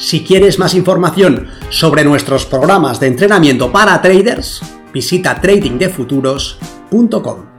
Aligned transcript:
Si 0.00 0.24
quieres 0.24 0.58
más 0.58 0.74
información 0.74 1.48
sobre 1.68 2.02
nuestros 2.04 2.46
programas 2.46 2.98
de 3.00 3.06
entrenamiento 3.06 3.70
para 3.70 4.00
traders, 4.00 4.62
visita 4.94 5.38
tradingdefuturos.com. 5.38 7.50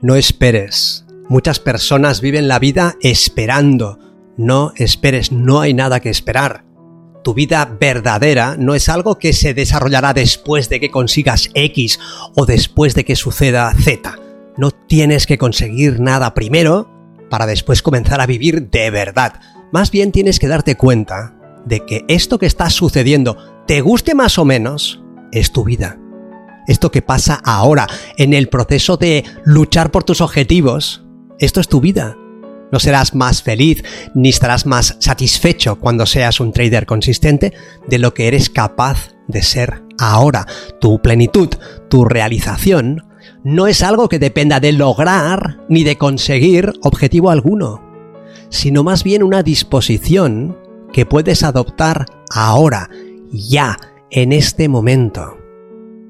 No 0.00 0.14
esperes. 0.16 1.04
Muchas 1.28 1.60
personas 1.60 2.22
viven 2.22 2.48
la 2.48 2.58
vida 2.58 2.96
esperando. 3.02 3.98
No 4.38 4.72
esperes, 4.76 5.30
no 5.30 5.60
hay 5.60 5.74
nada 5.74 6.00
que 6.00 6.08
esperar 6.08 6.67
tu 7.22 7.34
vida 7.34 7.76
verdadera 7.80 8.56
no 8.58 8.74
es 8.74 8.88
algo 8.88 9.18
que 9.18 9.32
se 9.32 9.54
desarrollará 9.54 10.14
después 10.14 10.68
de 10.68 10.80
que 10.80 10.90
consigas 10.90 11.50
X 11.54 11.98
o 12.34 12.46
después 12.46 12.94
de 12.94 13.04
que 13.04 13.16
suceda 13.16 13.72
Z. 13.74 14.18
No 14.56 14.70
tienes 14.70 15.26
que 15.26 15.38
conseguir 15.38 16.00
nada 16.00 16.34
primero 16.34 16.90
para 17.30 17.46
después 17.46 17.82
comenzar 17.82 18.20
a 18.20 18.26
vivir 18.26 18.70
de 18.70 18.90
verdad. 18.90 19.40
Más 19.72 19.90
bien 19.90 20.12
tienes 20.12 20.38
que 20.38 20.48
darte 20.48 20.76
cuenta 20.76 21.34
de 21.64 21.84
que 21.84 22.04
esto 22.08 22.38
que 22.38 22.46
está 22.46 22.70
sucediendo, 22.70 23.36
te 23.66 23.80
guste 23.82 24.14
más 24.14 24.38
o 24.38 24.44
menos, 24.44 25.02
es 25.32 25.52
tu 25.52 25.64
vida. 25.64 25.98
Esto 26.66 26.90
que 26.90 27.02
pasa 27.02 27.40
ahora, 27.44 27.86
en 28.16 28.34
el 28.34 28.48
proceso 28.48 28.96
de 28.96 29.24
luchar 29.44 29.90
por 29.90 30.04
tus 30.04 30.20
objetivos, 30.20 31.04
esto 31.38 31.60
es 31.60 31.68
tu 31.68 31.80
vida. 31.80 32.16
No 32.70 32.78
serás 32.78 33.14
más 33.14 33.42
feliz 33.42 33.82
ni 34.14 34.28
estarás 34.28 34.66
más 34.66 34.96
satisfecho 35.00 35.78
cuando 35.78 36.06
seas 36.06 36.40
un 36.40 36.52
trader 36.52 36.86
consistente 36.86 37.52
de 37.86 37.98
lo 37.98 38.14
que 38.14 38.28
eres 38.28 38.50
capaz 38.50 39.14
de 39.26 39.42
ser 39.42 39.82
ahora. 39.98 40.46
Tu 40.80 41.00
plenitud, 41.00 41.48
tu 41.88 42.04
realización, 42.04 43.04
no 43.44 43.66
es 43.66 43.82
algo 43.82 44.08
que 44.08 44.18
dependa 44.18 44.60
de 44.60 44.72
lograr 44.72 45.60
ni 45.68 45.84
de 45.84 45.96
conseguir 45.96 46.72
objetivo 46.82 47.30
alguno, 47.30 47.82
sino 48.50 48.82
más 48.84 49.04
bien 49.04 49.22
una 49.22 49.42
disposición 49.42 50.58
que 50.92 51.06
puedes 51.06 51.42
adoptar 51.42 52.06
ahora, 52.30 52.90
ya, 53.30 53.76
en 54.10 54.32
este 54.32 54.68
momento. 54.68 55.38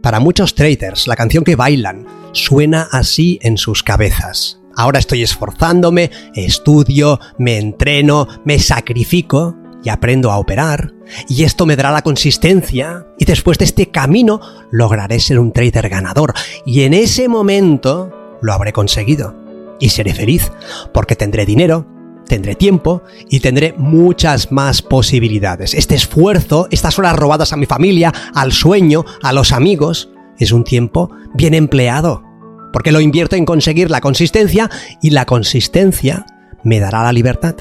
Para 0.02 0.20
muchos 0.20 0.54
traders, 0.54 1.06
la 1.06 1.16
canción 1.16 1.44
que 1.44 1.56
bailan 1.56 2.06
suena 2.32 2.88
así 2.90 3.38
en 3.42 3.58
sus 3.58 3.82
cabezas. 3.82 4.57
Ahora 4.78 5.00
estoy 5.00 5.24
esforzándome, 5.24 6.12
estudio, 6.36 7.18
me 7.36 7.58
entreno, 7.58 8.28
me 8.44 8.60
sacrifico 8.60 9.56
y 9.82 9.88
aprendo 9.88 10.30
a 10.30 10.38
operar. 10.38 10.94
Y 11.28 11.42
esto 11.42 11.66
me 11.66 11.74
dará 11.74 11.90
la 11.90 12.02
consistencia 12.02 13.04
y 13.18 13.24
después 13.24 13.58
de 13.58 13.64
este 13.64 13.90
camino 13.90 14.40
lograré 14.70 15.18
ser 15.18 15.40
un 15.40 15.50
trader 15.50 15.88
ganador. 15.88 16.32
Y 16.64 16.82
en 16.82 16.94
ese 16.94 17.26
momento 17.26 18.38
lo 18.40 18.52
habré 18.52 18.72
conseguido. 18.72 19.34
Y 19.80 19.88
seré 19.88 20.14
feliz 20.14 20.52
porque 20.94 21.16
tendré 21.16 21.44
dinero, 21.44 21.84
tendré 22.28 22.54
tiempo 22.54 23.02
y 23.28 23.40
tendré 23.40 23.74
muchas 23.76 24.52
más 24.52 24.80
posibilidades. 24.80 25.74
Este 25.74 25.96
esfuerzo, 25.96 26.68
estas 26.70 26.96
horas 27.00 27.16
robadas 27.16 27.52
a 27.52 27.56
mi 27.56 27.66
familia, 27.66 28.14
al 28.32 28.52
sueño, 28.52 29.04
a 29.24 29.32
los 29.32 29.50
amigos, 29.50 30.08
es 30.38 30.52
un 30.52 30.62
tiempo 30.62 31.10
bien 31.34 31.54
empleado 31.54 32.27
porque 32.72 32.92
lo 32.92 33.00
invierto 33.00 33.36
en 33.36 33.44
conseguir 33.44 33.90
la 33.90 34.00
consistencia 34.00 34.70
y 35.02 35.10
la 35.10 35.24
consistencia 35.24 36.26
me 36.64 36.80
dará 36.80 37.02
la 37.02 37.12
libertad. 37.12 37.56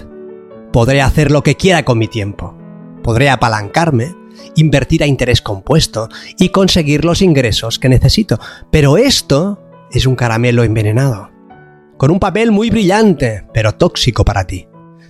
Podré 0.72 1.02
hacer 1.02 1.32
lo 1.32 1.44
que 1.44 1.56
quiera 1.56 1.84
con 1.84 1.98
mi 1.98 2.08
tiempo. 2.08 2.56
Podré 3.04 3.30
apalancarme, 3.30 4.16
invertir 4.56 5.04
a 5.04 5.08
interés 5.08 5.42
compuesto 5.42 6.10
y 6.38 6.50
conseguir 6.50 7.06
los 7.06 7.22
ingresos 7.22 7.80
que 7.80 7.90
necesito. 7.90 8.40
Pero 8.72 8.98
esto 8.98 9.62
es 9.92 10.06
un 10.06 10.16
caramelo 10.16 10.64
envenenado, 10.64 11.30
con 11.98 12.12
un 12.12 12.20
papel 12.20 12.52
muy 12.52 12.70
brillante, 12.70 13.46
pero 13.54 13.74
tóxico 13.74 14.26
para 14.26 14.46
ti. 14.46 14.68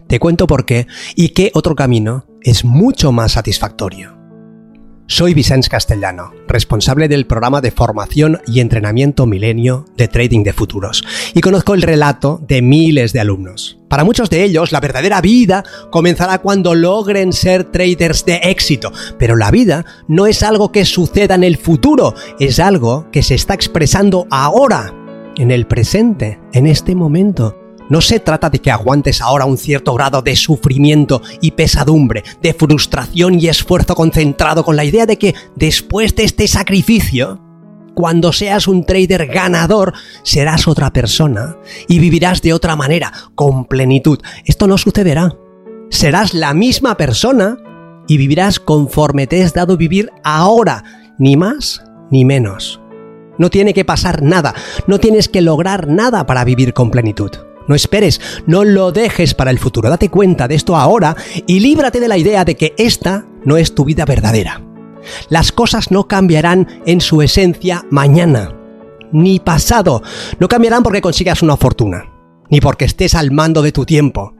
Te 0.07 0.19
cuento 0.19 0.47
por 0.47 0.65
qué 0.65 0.87
y 1.15 1.29
qué 1.29 1.51
otro 1.53 1.75
camino 1.75 2.25
es 2.41 2.63
mucho 2.63 3.11
más 3.11 3.33
satisfactorio. 3.33 4.16
Soy 5.09 5.33
Vicente 5.33 5.69
Castellano, 5.69 6.33
responsable 6.49 7.07
del 7.07 7.25
programa 7.25 7.61
de 7.61 7.71
formación 7.71 8.41
y 8.45 8.59
entrenamiento 8.59 9.25
milenio 9.25 9.85
de 9.95 10.09
Trading 10.09 10.43
de 10.43 10.51
Futuros, 10.51 11.01
y 11.33 11.39
conozco 11.39 11.73
el 11.73 11.81
relato 11.81 12.41
de 12.45 12.61
miles 12.61 13.13
de 13.13 13.21
alumnos. 13.21 13.79
Para 13.87 14.03
muchos 14.03 14.29
de 14.29 14.43
ellos, 14.43 14.73
la 14.73 14.81
verdadera 14.81 15.21
vida 15.21 15.63
comenzará 15.91 16.39
cuando 16.39 16.75
logren 16.75 17.31
ser 17.31 17.63
traders 17.63 18.25
de 18.25 18.41
éxito, 18.43 18.91
pero 19.17 19.37
la 19.37 19.49
vida 19.49 19.85
no 20.09 20.27
es 20.27 20.43
algo 20.43 20.73
que 20.73 20.83
suceda 20.83 21.35
en 21.35 21.45
el 21.45 21.55
futuro, 21.55 22.13
es 22.41 22.59
algo 22.59 23.09
que 23.09 23.23
se 23.23 23.35
está 23.35 23.53
expresando 23.53 24.27
ahora, 24.29 24.93
en 25.37 25.51
el 25.51 25.67
presente, 25.67 26.37
en 26.51 26.67
este 26.67 26.95
momento. 26.95 27.56
No 27.89 28.01
se 28.01 28.19
trata 28.19 28.49
de 28.49 28.59
que 28.59 28.71
aguantes 28.71 29.21
ahora 29.21 29.45
un 29.45 29.57
cierto 29.57 29.93
grado 29.93 30.21
de 30.21 30.35
sufrimiento 30.35 31.21
y 31.41 31.51
pesadumbre, 31.51 32.23
de 32.41 32.53
frustración 32.53 33.39
y 33.39 33.47
esfuerzo 33.47 33.95
concentrado 33.95 34.63
con 34.63 34.75
la 34.75 34.83
idea 34.83 35.05
de 35.05 35.17
que 35.17 35.35
después 35.55 36.15
de 36.15 36.25
este 36.25 36.47
sacrificio, 36.47 37.41
cuando 37.93 38.33
seas 38.33 38.67
un 38.67 38.85
trader 38.85 39.27
ganador, 39.27 39.93
serás 40.23 40.67
otra 40.67 40.91
persona 40.91 41.57
y 41.87 41.99
vivirás 41.99 42.41
de 42.41 42.53
otra 42.53 42.75
manera, 42.75 43.11
con 43.35 43.65
plenitud. 43.65 44.19
Esto 44.45 44.67
no 44.67 44.77
sucederá. 44.77 45.35
Serás 45.89 46.33
la 46.33 46.53
misma 46.53 46.97
persona 46.97 47.57
y 48.07 48.17
vivirás 48.17 48.59
conforme 48.59 49.27
te 49.27 49.43
has 49.43 49.53
dado 49.53 49.77
vivir 49.77 50.11
ahora, 50.23 50.83
ni 51.17 51.37
más 51.37 51.81
ni 52.11 52.25
menos. 52.25 52.81
No 53.37 53.49
tiene 53.49 53.73
que 53.73 53.85
pasar 53.85 54.21
nada, 54.23 54.53
no 54.87 54.99
tienes 54.99 55.29
que 55.29 55.41
lograr 55.41 55.87
nada 55.87 56.25
para 56.25 56.43
vivir 56.43 56.73
con 56.73 56.91
plenitud. 56.91 57.31
No 57.67 57.75
esperes, 57.75 58.21
no 58.45 58.63
lo 58.63 58.91
dejes 58.91 59.33
para 59.33 59.51
el 59.51 59.59
futuro. 59.59 59.89
Date 59.89 60.09
cuenta 60.09 60.47
de 60.47 60.55
esto 60.55 60.75
ahora 60.75 61.15
y 61.45 61.59
líbrate 61.59 61.99
de 61.99 62.07
la 62.07 62.17
idea 62.17 62.45
de 62.45 62.55
que 62.55 62.73
esta 62.77 63.25
no 63.43 63.57
es 63.57 63.75
tu 63.75 63.83
vida 63.85 64.05
verdadera. 64.05 64.61
Las 65.29 65.51
cosas 65.51 65.91
no 65.91 66.07
cambiarán 66.07 66.81
en 66.85 67.01
su 67.01 67.21
esencia 67.21 67.85
mañana, 67.89 68.53
ni 69.11 69.39
pasado. 69.39 70.01
No 70.39 70.47
cambiarán 70.47 70.83
porque 70.83 71.01
consigas 71.01 71.43
una 71.43 71.57
fortuna, 71.57 72.05
ni 72.49 72.61
porque 72.61 72.85
estés 72.85 73.15
al 73.15 73.31
mando 73.31 73.61
de 73.61 73.71
tu 73.71 73.85
tiempo. 73.85 74.33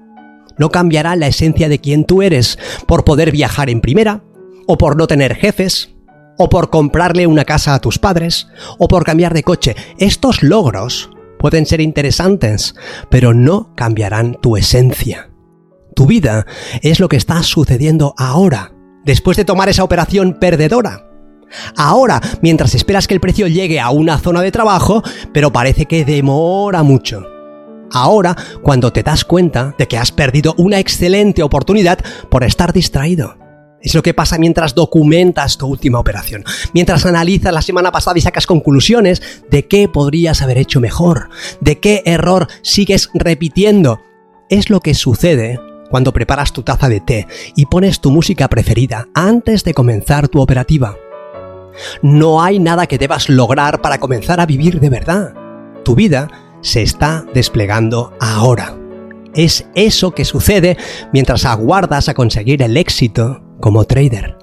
No 0.58 0.70
cambiará 0.70 1.16
la 1.16 1.28
esencia 1.28 1.70
de 1.70 1.80
quien 1.80 2.06
tú 2.06 2.22
eres 2.22 2.58
por 2.86 3.04
poder 3.04 3.32
viajar 3.32 3.70
en 3.70 3.82
primera, 3.82 4.24
o 4.66 4.78
por 4.78 4.98
no 4.98 5.08
tener 5.08 5.36
jefes, 5.36 5.94
o 6.38 6.50
por 6.50 6.70
comprarle 6.70 7.28
una 7.28 7.46
casa 7.46 7.74
a 7.74 7.80
tus 7.80 8.00
padres, 8.00 8.48
o 8.78 8.88
por 8.88 9.04
cambiar 9.04 9.34
de 9.34 9.44
coche. 9.44 9.76
Estos 9.98 10.44
logros 10.44 11.10
pueden 11.40 11.66
ser 11.66 11.82
interesantes, 11.82 12.76
pero 13.10 13.34
no 13.34 13.74
cambiarán 13.76 14.38
tu 14.42 14.58
esencia. 14.58 15.32
Tu 15.96 16.06
vida 16.06 16.46
es 16.82 17.00
lo 17.00 17.10
que 17.10 17.18
está 17.18 17.42
sucediendo 17.44 18.14
ahora, 18.18 18.74
después 19.04 19.38
de 19.38 19.46
tomar 19.46 19.70
esa 19.70 19.84
operación 19.84 20.38
perdedora. 20.40 21.10
Ahora, 21.76 22.22
mientras 22.42 22.76
esperas 22.76 23.08
que 23.08 23.14
el 23.14 23.20
precio 23.20 23.48
llegue 23.48 23.80
a 23.80 23.90
una 23.90 24.18
zona 24.20 24.42
de 24.42 24.52
trabajo, 24.52 25.02
pero 25.34 25.52
parece 25.52 25.86
que 25.86 26.06
demora 26.06 26.84
mucho. 26.84 27.24
Ahora, 27.92 28.36
cuando 28.62 28.92
te 28.92 29.02
das 29.02 29.24
cuenta 29.24 29.74
de 29.78 29.88
que 29.88 29.98
has 29.98 30.12
perdido 30.12 30.54
una 30.58 30.80
excelente 30.80 31.42
oportunidad 31.42 32.00
por 32.30 32.44
estar 32.44 32.74
distraído. 32.74 33.38
Es 33.82 33.94
lo 33.94 34.02
que 34.02 34.14
pasa 34.14 34.38
mientras 34.38 34.74
documentas 34.74 35.58
tu 35.58 35.68
última 35.68 36.00
operación, 36.00 36.44
mientras 36.74 37.06
analizas 37.06 37.54
la 37.54 37.62
semana 37.62 37.92
pasada 37.92 38.18
y 38.18 38.22
sacas 38.22 38.48
conclusiones 38.48 39.22
de 39.52 39.68
qué 39.68 39.88
podrías 39.88 40.42
haber 40.42 40.58
hecho 40.58 40.80
mejor, 40.80 41.30
de 41.62 41.80
qué 41.80 42.02
error 42.06 42.48
sigues 42.64 43.10
repitiendo. 43.14 44.00
Es 44.50 44.70
lo 44.70 44.80
que 44.80 44.94
sucede 44.94 45.60
cuando 45.90 46.12
preparas 46.12 46.54
tu 46.54 46.64
taza 46.64 46.90
de 46.90 47.02
té 47.02 47.28
y 47.56 47.68
pones 47.68 48.02
tu 48.02 48.12
música 48.12 48.48
preferida 48.48 49.08
antes 49.14 49.64
de 49.64 49.74
comenzar 49.74 50.28
tu 50.28 50.42
operativa. 50.42 50.98
No 52.02 52.42
hay 52.42 52.60
nada 52.60 52.88
que 52.88 52.98
debas 52.98 53.30
lograr 53.30 53.82
para 53.82 54.00
comenzar 54.00 54.40
a 54.40 54.48
vivir 54.48 54.80
de 54.80 54.90
verdad. 54.90 55.34
Tu 55.86 55.96
vida 55.96 56.28
se 56.62 56.82
está 56.82 57.26
desplegando 57.34 58.14
ahora. 58.20 58.76
Es 59.36 59.68
eso 59.76 60.12
que 60.12 60.26
sucede 60.26 60.78
mientras 61.14 61.46
aguardas 61.46 62.10
a 62.10 62.16
conseguir 62.16 62.64
el 62.64 62.76
éxito 62.76 63.47
como 63.60 63.86
trader. 63.86 64.38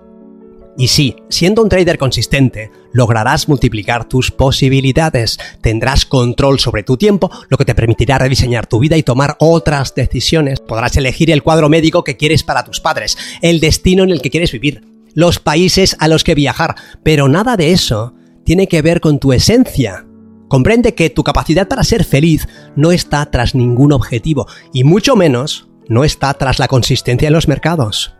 Y 0.77 0.89
sí, 0.89 1.15
siendo 1.29 1.63
un 1.63 1.69
trader 1.69 1.99
consistente, 1.99 2.71
lograrás 2.93 3.49
multiplicar 3.49 4.09
tus 4.09 4.33
posibilidades, 4.33 5.39
tendrás 5.61 6.05
control 6.05 6.59
sobre 6.59 6.83
tu 6.83 6.97
tiempo, 6.97 7.31
lo 7.49 7.57
que 7.57 7.65
te 7.65 7.77
permitirá 7.77 8.19
rediseñar 8.19 8.67
tu 8.67 8.81
vida 8.81 8.97
y 8.97 9.05
tomar 9.05 9.37
otras 9.39 9.95
decisiones. 9.95 10.59
Podrás 10.59 10.97
elegir 10.97 11.31
el 11.31 11.45
cuadro 11.45 11.69
médico 11.69 12.03
que 12.03 12.17
quieres 12.17 12.43
para 12.43 12.65
tus 12.65 12.81
padres, 12.81 13.17
el 13.41 13.61
destino 13.61 14.03
en 14.03 14.11
el 14.11 14.21
que 14.21 14.31
quieres 14.31 14.51
vivir, 14.51 14.83
los 15.15 15.39
países 15.39 15.97
a 16.01 16.09
los 16.09 16.25
que 16.25 16.35
viajar, 16.35 16.75
pero 17.05 17.29
nada 17.29 17.57
de 17.57 17.71
eso 17.71 18.15
tiene 18.45 18.67
que 18.67 18.83
ver 18.83 19.01
con 19.01 19.21
tu 19.21 19.33
esencia. 19.33 20.05
Comprende 20.49 20.95
que 20.95 21.09
tu 21.09 21.23
capacidad 21.23 21.69
para 21.69 21.85
ser 21.85 22.05
feliz 22.05 22.49
no 22.75 22.91
está 22.91 23.25
tras 23.31 23.55
ningún 23.55 23.93
objetivo, 23.93 24.47
y 24.73 24.83
mucho 24.83 25.15
menos 25.15 25.69
no 25.89 26.03
está 26.03 26.35
tras 26.35 26.59
la 26.59 26.67
consistencia 26.67 27.29
en 27.29 27.33
los 27.33 27.47
mercados. 27.47 28.15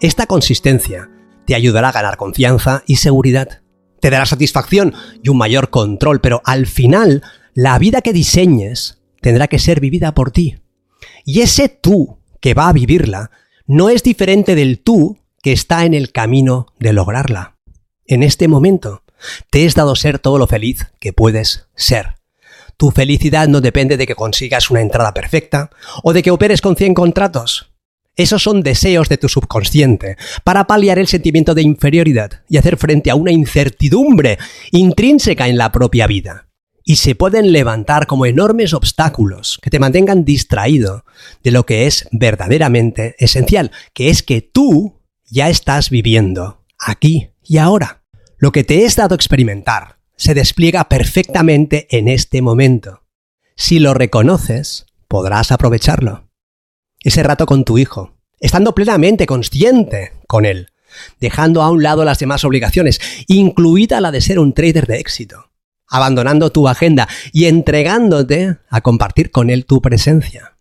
Esta 0.00 0.26
consistencia 0.26 1.10
te 1.44 1.56
ayudará 1.56 1.88
a 1.88 1.92
ganar 1.92 2.16
confianza 2.16 2.84
y 2.86 2.96
seguridad. 2.96 3.62
Te 4.00 4.10
dará 4.10 4.26
satisfacción 4.26 4.94
y 5.24 5.28
un 5.28 5.38
mayor 5.38 5.70
control, 5.70 6.20
pero 6.20 6.40
al 6.44 6.66
final, 6.66 7.22
la 7.52 7.76
vida 7.80 8.00
que 8.00 8.12
diseñes 8.12 9.02
tendrá 9.20 9.48
que 9.48 9.58
ser 9.58 9.80
vivida 9.80 10.14
por 10.14 10.30
ti. 10.30 10.60
Y 11.24 11.40
ese 11.40 11.68
tú 11.68 12.20
que 12.40 12.54
va 12.54 12.68
a 12.68 12.72
vivirla 12.72 13.32
no 13.66 13.90
es 13.90 14.04
diferente 14.04 14.54
del 14.54 14.78
tú 14.78 15.18
que 15.42 15.50
está 15.50 15.84
en 15.84 15.94
el 15.94 16.12
camino 16.12 16.66
de 16.78 16.92
lograrla. 16.92 17.56
En 18.06 18.22
este 18.22 18.46
momento, 18.46 19.02
te 19.50 19.66
es 19.66 19.74
dado 19.74 19.96
ser 19.96 20.20
todo 20.20 20.38
lo 20.38 20.46
feliz 20.46 20.92
que 21.00 21.12
puedes 21.12 21.66
ser. 21.74 22.18
Tu 22.76 22.92
felicidad 22.92 23.48
no 23.48 23.60
depende 23.60 23.96
de 23.96 24.06
que 24.06 24.14
consigas 24.14 24.70
una 24.70 24.80
entrada 24.80 25.12
perfecta 25.12 25.70
o 26.04 26.12
de 26.12 26.22
que 26.22 26.30
operes 26.30 26.60
con 26.60 26.76
100 26.76 26.94
contratos. 26.94 27.72
Esos 28.18 28.42
son 28.42 28.62
deseos 28.62 29.08
de 29.08 29.16
tu 29.16 29.28
subconsciente 29.28 30.16
para 30.42 30.66
paliar 30.66 30.98
el 30.98 31.06
sentimiento 31.06 31.54
de 31.54 31.62
inferioridad 31.62 32.42
y 32.48 32.56
hacer 32.56 32.76
frente 32.76 33.12
a 33.12 33.14
una 33.14 33.30
incertidumbre 33.30 34.38
intrínseca 34.72 35.46
en 35.46 35.56
la 35.56 35.70
propia 35.70 36.08
vida. 36.08 36.48
Y 36.82 36.96
se 36.96 37.14
pueden 37.14 37.52
levantar 37.52 38.08
como 38.08 38.26
enormes 38.26 38.74
obstáculos 38.74 39.60
que 39.62 39.70
te 39.70 39.78
mantengan 39.78 40.24
distraído 40.24 41.04
de 41.44 41.52
lo 41.52 41.64
que 41.64 41.86
es 41.86 42.08
verdaderamente 42.10 43.14
esencial, 43.20 43.70
que 43.94 44.10
es 44.10 44.24
que 44.24 44.42
tú 44.42 45.00
ya 45.24 45.48
estás 45.48 45.88
viviendo 45.88 46.64
aquí 46.76 47.30
y 47.44 47.58
ahora. 47.58 48.02
Lo 48.36 48.50
que 48.50 48.64
te 48.64 48.84
es 48.84 48.96
dado 48.96 49.14
experimentar 49.14 50.00
se 50.16 50.34
despliega 50.34 50.88
perfectamente 50.88 51.86
en 51.96 52.08
este 52.08 52.42
momento. 52.42 53.04
Si 53.54 53.78
lo 53.78 53.94
reconoces, 53.94 54.86
podrás 55.06 55.52
aprovecharlo 55.52 56.27
ese 57.00 57.22
rato 57.22 57.46
con 57.46 57.64
tu 57.64 57.78
hijo, 57.78 58.14
estando 58.40 58.74
plenamente 58.74 59.26
consciente 59.26 60.12
con 60.26 60.44
él, 60.44 60.68
dejando 61.20 61.62
a 61.62 61.70
un 61.70 61.82
lado 61.82 62.04
las 62.04 62.18
demás 62.18 62.44
obligaciones, 62.44 63.00
incluida 63.26 64.00
la 64.00 64.10
de 64.10 64.20
ser 64.20 64.38
un 64.38 64.52
trader 64.52 64.86
de 64.86 64.98
éxito, 64.98 65.50
abandonando 65.86 66.50
tu 66.50 66.68
agenda 66.68 67.08
y 67.32 67.46
entregándote 67.46 68.58
a 68.68 68.80
compartir 68.80 69.30
con 69.30 69.50
él 69.50 69.66
tu 69.66 69.80
presencia. 69.80 70.58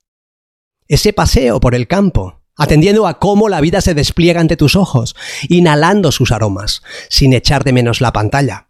Ese 0.88 1.13
paseo 1.13 1.60
por 1.60 1.75
el 1.75 1.88
campo, 1.88 2.42
atendiendo 2.56 3.07
a 3.07 3.19
cómo 3.19 3.50
la 3.50 3.62
vida 3.62 3.81
se 3.81 3.94
despliega 3.94 4.42
ante 4.42 4.57
tus 4.57 4.75
ojos, 4.75 5.16
inhalando 5.50 6.12
sus 6.12 6.31
aromas, 6.31 6.81
sin 7.10 7.33
echar 7.33 7.63
de 7.63 7.74
menos 7.74 8.01
la 8.01 8.13
pantalla, 8.13 8.69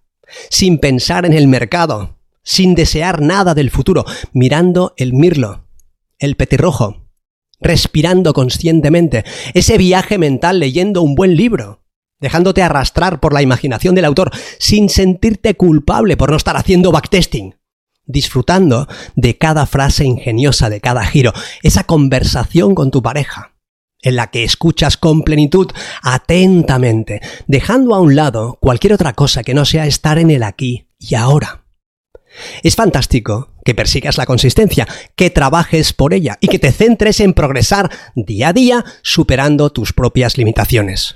sin 0.50 0.80
pensar 0.80 1.26
en 1.26 1.34
el 1.34 1.48
mercado, 1.48 2.18
sin 2.44 2.76
desear 2.76 3.22
nada 3.22 3.54
del 3.54 3.70
futuro, 3.70 4.06
mirando 4.34 4.94
el 4.98 5.14
mirlo, 5.14 5.66
el 6.20 6.36
petirrojo, 6.36 7.07
respirando 7.60 8.34
conscientemente, 8.34 9.26
ese 9.54 9.78
viaje 9.78 10.18
mental 10.18 10.60
leyendo 10.60 11.02
un 11.02 11.16
buen 11.16 11.36
libro, 11.36 11.84
dejándote 12.20 12.62
arrastrar 12.62 13.20
por 13.20 13.34
la 13.34 13.42
imaginación 13.42 13.96
del 13.96 14.06
autor 14.06 14.32
sin 14.60 14.90
sentirte 14.90 15.56
culpable 15.56 16.18
por 16.18 16.32
no 16.32 16.38
estar 16.38 16.58
haciendo 16.58 16.92
backtesting, 16.92 17.56
disfrutando 18.06 18.88
de 19.16 19.38
cada 19.38 19.66
frase 19.66 20.06
ingeniosa, 20.06 20.70
de 20.70 20.82
cada 20.82 21.06
giro, 21.06 21.34
esa 21.62 21.84
conversación 21.84 22.74
con 22.74 22.92
tu 22.92 23.02
pareja, 23.02 23.56
en 24.02 24.16
la 24.16 24.28
que 24.28 24.44
escuchas 24.44 24.98
con 24.98 25.24
plenitud, 25.24 25.68
atentamente, 26.02 27.22
dejando 27.48 27.96
a 27.96 28.00
un 28.00 28.16
lado 28.16 28.58
cualquier 28.62 28.94
otra 28.94 29.14
cosa 29.14 29.44
que 29.44 29.54
no 29.54 29.66
sea 29.66 29.86
estar 29.86 30.18
en 30.18 30.32
el 30.32 30.44
aquí 30.44 30.88
y 31.00 31.16
ahora. 31.16 31.67
Es 32.64 32.76
fantástico 32.76 33.54
que 33.66 33.76
persigas 33.76 34.18
la 34.18 34.26
consistencia, 34.26 34.88
que 35.16 35.30
trabajes 35.30 35.94
por 35.94 36.14
ella 36.14 36.38
y 36.40 36.48
que 36.48 36.60
te 36.60 36.72
centres 36.72 37.20
en 37.20 37.34
progresar 37.34 37.92
día 38.16 38.50
a 38.50 38.54
día 38.54 38.86
superando 39.02 39.72
tus 39.72 39.94
propias 39.94 40.38
limitaciones. 40.38 41.16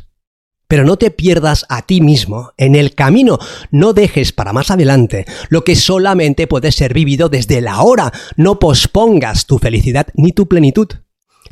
Pero 0.67 0.85
no 0.85 0.97
te 0.97 1.11
pierdas 1.11 1.65
a 1.67 1.81
ti 1.81 1.99
mismo 1.99 2.53
en 2.57 2.75
el 2.75 2.95
camino, 2.95 3.39
no 3.71 3.93
dejes 3.93 4.31
para 4.31 4.53
más 4.53 4.71
adelante 4.71 5.25
lo 5.49 5.63
que 5.63 5.75
solamente 5.75 6.47
puede 6.47 6.71
ser 6.71 6.93
vivido 6.93 7.27
desde 7.27 7.59
la 7.59 7.81
hora, 7.81 8.11
no 8.37 8.57
pospongas 8.57 9.45
tu 9.47 9.59
felicidad 9.59 10.07
ni 10.13 10.31
tu 10.31 10.47
plenitud. 10.47 10.87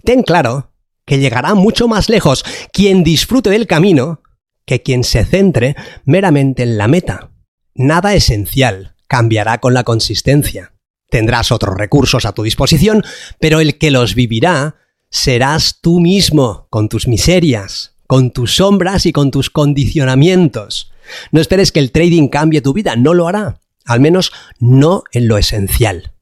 Ten 0.06 0.24
claro 0.24 0.72
que 1.06 1.20
llegará 1.20 1.54
mucho 1.56 1.88
más 1.88 2.08
lejos 2.08 2.46
quien 2.72 3.04
disfrute 3.04 3.50
del 3.50 3.68
camino 3.68 4.22
que 4.66 4.84
quien 4.84 5.04
se 5.04 5.26
centre 5.26 5.76
meramente 6.06 6.64
en 6.64 6.78
la 6.78 6.88
meta. 6.88 7.32
Nada 7.74 8.14
esencial 8.14 8.96
cambiará 9.10 9.58
con 9.58 9.74
la 9.74 9.84
consistencia. 9.84 10.72
Tendrás 11.10 11.52
otros 11.52 11.76
recursos 11.76 12.26
a 12.26 12.32
tu 12.32 12.44
disposición, 12.44 13.04
pero 13.40 13.60
el 13.60 13.78
que 13.78 13.92
los 13.92 14.16
vivirá 14.16 14.76
serás 15.10 15.80
tú 15.82 16.00
mismo, 16.00 16.68
con 16.70 16.88
tus 16.88 17.08
miserias, 17.08 17.96
con 18.08 18.32
tus 18.32 18.56
sombras 18.56 19.06
y 19.06 19.12
con 19.12 19.32
tus 19.32 19.50
condicionamientos. 19.50 20.92
No 21.32 21.42
esperes 21.42 21.72
que 21.72 21.80
el 21.80 21.92
trading 21.92 22.28
cambie 22.28 22.62
tu 22.62 22.74
vida, 22.74 22.96
no 22.96 23.14
lo 23.14 23.28
hará, 23.28 23.60
al 23.86 24.00
menos 24.00 24.32
no 24.60 25.04
en 25.12 25.28
lo 25.28 25.38
esencial. 25.38 26.14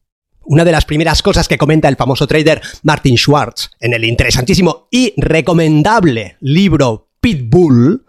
Una 0.41 0.63
de 0.63 0.71
las 0.71 0.85
primeras 0.85 1.21
cosas 1.21 1.49
que 1.49 1.57
comenta 1.57 1.89
el 1.89 1.97
famoso 1.97 2.25
trader 2.25 2.61
Martin 2.83 3.17
Schwartz 3.17 3.71
en 3.81 3.93
el 3.93 4.05
interesantísimo 4.05 4.87
y 4.89 5.13
recomendable 5.17 6.37
libro 6.39 7.09
Pitbull, 7.19 8.05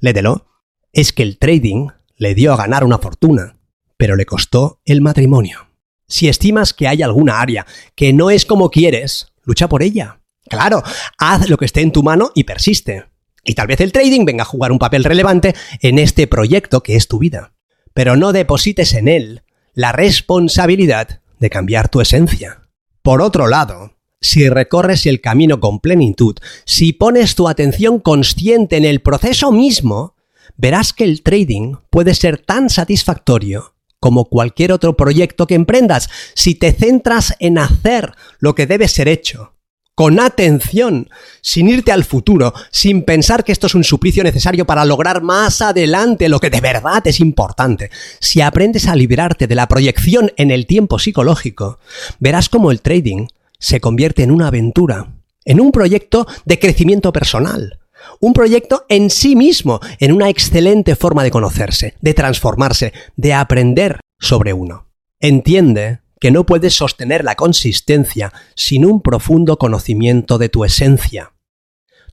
lédelo, 0.00 0.46
es 0.94 1.12
que 1.12 1.22
el 1.22 1.36
trading 1.36 1.88
le 2.16 2.34
dio 2.34 2.54
a 2.54 2.56
ganar 2.56 2.84
una 2.84 2.96
fortuna, 2.96 3.56
pero 3.96 4.16
le 4.16 4.26
costó 4.26 4.80
el 4.84 5.00
matrimonio. 5.00 5.68
Si 6.06 6.28
estimas 6.28 6.72
que 6.72 6.86
hay 6.86 7.02
alguna 7.02 7.40
área 7.40 7.66
que 7.94 8.12
no 8.12 8.30
es 8.30 8.44
como 8.44 8.70
quieres, 8.70 9.32
lucha 9.42 9.68
por 9.68 9.82
ella. 9.82 10.20
Claro, 10.48 10.82
haz 11.18 11.48
lo 11.48 11.56
que 11.56 11.64
esté 11.64 11.80
en 11.80 11.92
tu 11.92 12.02
mano 12.02 12.30
y 12.34 12.44
persiste. 12.44 13.06
Y 13.44 13.54
tal 13.54 13.66
vez 13.66 13.80
el 13.80 13.92
trading 13.92 14.24
venga 14.24 14.42
a 14.42 14.46
jugar 14.46 14.72
un 14.72 14.78
papel 14.78 15.04
relevante 15.04 15.54
en 15.80 15.98
este 15.98 16.26
proyecto 16.26 16.82
que 16.82 16.96
es 16.96 17.08
tu 17.08 17.18
vida. 17.18 17.52
Pero 17.92 18.16
no 18.16 18.32
deposites 18.32 18.94
en 18.94 19.08
él 19.08 19.42
la 19.74 19.92
responsabilidad 19.92 21.20
de 21.38 21.50
cambiar 21.50 21.88
tu 21.88 22.00
esencia. 22.00 22.68
Por 23.02 23.20
otro 23.20 23.48
lado, 23.48 23.96
si 24.20 24.48
recorres 24.48 25.04
el 25.06 25.20
camino 25.20 25.60
con 25.60 25.80
plenitud, 25.80 26.36
si 26.64 26.92
pones 26.92 27.34
tu 27.34 27.48
atención 27.48 27.98
consciente 27.98 28.76
en 28.76 28.84
el 28.84 29.02
proceso 29.02 29.52
mismo, 29.52 30.14
verás 30.56 30.92
que 30.92 31.04
el 31.04 31.22
trading 31.22 31.74
puede 31.90 32.14
ser 32.14 32.38
tan 32.38 32.70
satisfactorio 32.70 33.73
como 34.04 34.26
cualquier 34.26 34.70
otro 34.70 34.98
proyecto 34.98 35.46
que 35.46 35.54
emprendas, 35.54 36.10
si 36.34 36.54
te 36.54 36.72
centras 36.72 37.34
en 37.38 37.56
hacer 37.56 38.12
lo 38.38 38.54
que 38.54 38.66
debe 38.66 38.86
ser 38.86 39.08
hecho, 39.08 39.54
con 39.94 40.20
atención, 40.20 41.08
sin 41.40 41.70
irte 41.70 41.90
al 41.90 42.04
futuro, 42.04 42.52
sin 42.70 43.06
pensar 43.06 43.44
que 43.44 43.52
esto 43.52 43.66
es 43.66 43.74
un 43.74 43.82
suplicio 43.82 44.22
necesario 44.22 44.66
para 44.66 44.84
lograr 44.84 45.22
más 45.22 45.62
adelante 45.62 46.28
lo 46.28 46.38
que 46.38 46.50
de 46.50 46.60
verdad 46.60 47.00
es 47.06 47.18
importante. 47.18 47.90
Si 48.20 48.42
aprendes 48.42 48.88
a 48.88 48.94
liberarte 48.94 49.46
de 49.46 49.54
la 49.54 49.68
proyección 49.68 50.32
en 50.36 50.50
el 50.50 50.66
tiempo 50.66 50.98
psicológico, 50.98 51.78
verás 52.18 52.50
cómo 52.50 52.70
el 52.70 52.82
trading 52.82 53.28
se 53.58 53.80
convierte 53.80 54.22
en 54.22 54.32
una 54.32 54.48
aventura, 54.48 55.14
en 55.46 55.60
un 55.60 55.72
proyecto 55.72 56.26
de 56.44 56.58
crecimiento 56.58 57.10
personal, 57.10 57.78
un 58.20 58.32
proyecto 58.32 58.84
en 58.88 59.10
sí 59.10 59.36
mismo, 59.36 59.80
en 59.98 60.12
una 60.12 60.28
excelente 60.28 60.96
forma 60.96 61.22
de 61.22 61.30
conocerse, 61.30 61.94
de 62.00 62.14
transformarse, 62.14 62.92
de 63.16 63.34
aprender 63.34 64.00
sobre 64.18 64.52
uno. 64.52 64.88
Entiende 65.20 66.00
que 66.20 66.30
no 66.30 66.46
puedes 66.46 66.74
sostener 66.74 67.24
la 67.24 67.34
consistencia 67.34 68.32
sin 68.54 68.86
un 68.86 69.02
profundo 69.02 69.58
conocimiento 69.58 70.38
de 70.38 70.48
tu 70.48 70.64
esencia. 70.64 71.34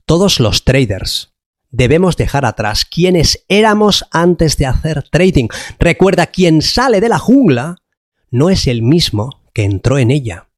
Todos 0.04 0.40
los 0.40 0.64
traders 0.64 1.32
debemos 1.70 2.16
dejar 2.16 2.44
atrás 2.44 2.84
quienes 2.84 3.44
éramos 3.48 4.04
antes 4.10 4.56
de 4.58 4.66
hacer 4.66 5.02
trading. 5.10 5.48
Recuerda, 5.78 6.26
quien 6.26 6.62
sale 6.62 7.00
de 7.00 7.08
la 7.08 7.18
jungla 7.18 7.78
no 8.30 8.50
es 8.50 8.66
el 8.66 8.82
mismo 8.82 9.42
que 9.54 9.64
entró 9.64 9.98
en 9.98 10.10
ella. 10.10 10.48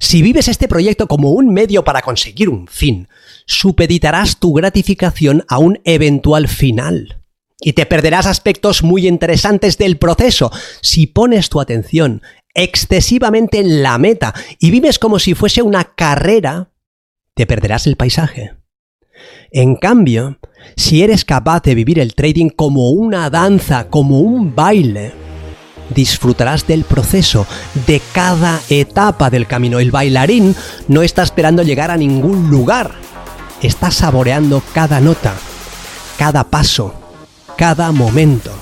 Si 0.00 0.22
vives 0.22 0.48
este 0.48 0.68
proyecto 0.68 1.06
como 1.06 1.30
un 1.30 1.52
medio 1.52 1.84
para 1.84 2.02
conseguir 2.02 2.48
un 2.48 2.66
fin, 2.66 3.08
supeditarás 3.48 4.38
tu 4.38 4.52
gratificación 4.52 5.44
a 5.48 5.58
un 5.58 5.80
eventual 5.84 6.46
final. 6.46 7.24
Y 7.60 7.72
te 7.72 7.86
perderás 7.86 8.26
aspectos 8.26 8.84
muy 8.84 9.08
interesantes 9.08 9.78
del 9.78 9.98
proceso 9.98 10.52
si 10.80 11.08
pones 11.08 11.48
tu 11.48 11.60
atención 11.60 12.22
excesivamente 12.54 13.58
en 13.58 13.82
la 13.82 13.98
meta 13.98 14.34
y 14.60 14.70
vives 14.70 14.98
como 14.98 15.18
si 15.18 15.34
fuese 15.34 15.62
una 15.62 15.84
carrera, 15.94 16.70
te 17.34 17.46
perderás 17.46 17.86
el 17.86 17.96
paisaje. 17.96 18.54
En 19.50 19.76
cambio, 19.76 20.38
si 20.76 21.02
eres 21.02 21.24
capaz 21.24 21.62
de 21.62 21.74
vivir 21.74 21.98
el 21.98 22.14
trading 22.14 22.50
como 22.50 22.90
una 22.90 23.30
danza, 23.30 23.88
como 23.88 24.20
un 24.20 24.54
baile, 24.54 25.12
disfrutarás 25.94 26.66
del 26.66 26.84
proceso, 26.84 27.46
de 27.86 28.00
cada 28.12 28.60
etapa 28.68 29.30
del 29.30 29.46
camino. 29.46 29.78
El 29.78 29.90
bailarín 29.90 30.54
no 30.86 31.02
está 31.02 31.22
esperando 31.22 31.62
llegar 31.62 31.90
a 31.90 31.96
ningún 31.96 32.50
lugar, 32.50 32.94
está 33.62 33.90
saboreando 33.90 34.62
cada 34.72 35.00
nota, 35.00 35.34
cada 36.18 36.44
paso, 36.44 36.94
cada 37.56 37.92
momento. 37.92 38.52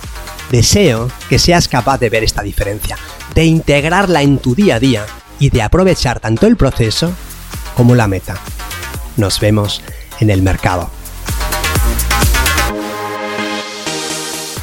Deseo 0.51 1.09
que 1.29 1.39
seas 1.39 1.69
capaz 1.69 1.99
de 1.99 2.09
ver 2.09 2.25
esta 2.25 2.43
diferencia, 2.43 2.97
de 3.35 3.45
integrarla 3.45 4.23
en 4.23 4.39
tu 4.39 4.55
día 4.55 4.77
a 4.77 4.81
día 4.81 5.07
y 5.39 5.51
de 5.51 5.63
aprovechar 5.63 6.21
tanto 6.21 6.47
el 6.47 6.57
proceso 6.57 7.13
como 7.77 7.95
la 7.95 8.07
meta. 8.07 8.37
Nos 9.17 9.41
vemos 9.41 9.83
en 10.21 10.31
el 10.31 10.43
mercado. 10.43 10.91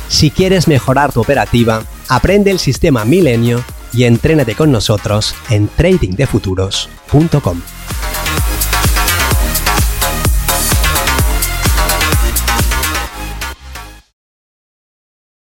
Si 0.07 0.31
quieres 0.31 0.67
mejorar 0.67 1.11
tu 1.11 1.21
operativa, 1.21 1.83
aprende 2.07 2.51
el 2.51 2.59
sistema 2.59 3.03
Milenio 3.03 3.63
y 3.93 4.05
entrénate 4.05 4.55
con 4.55 4.71
nosotros 4.71 5.35
en 5.49 5.67
tradingdefuturos.com. 5.67 7.61